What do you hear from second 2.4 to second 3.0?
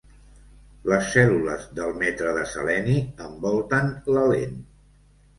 seleni